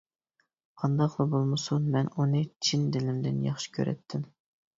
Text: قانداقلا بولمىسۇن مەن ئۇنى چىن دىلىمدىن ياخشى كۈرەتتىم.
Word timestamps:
قانداقلا 0.83 1.27
بولمىسۇن 1.33 1.85
مەن 1.97 2.09
ئۇنى 2.15 2.41
چىن 2.69 2.89
دىلىمدىن 2.97 3.45
ياخشى 3.51 3.77
كۈرەتتىم. 3.79 4.27